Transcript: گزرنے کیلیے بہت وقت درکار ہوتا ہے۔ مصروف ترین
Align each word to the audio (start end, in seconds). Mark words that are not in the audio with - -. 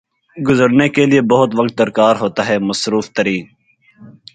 گزرنے 0.37 0.87
کیلیے 0.95 1.21
بہت 1.31 1.49
وقت 1.57 1.73
درکار 1.79 2.15
ہوتا 2.15 2.41
ہے۔ 2.47 2.57
مصروف 2.59 3.05
ترین 3.15 3.45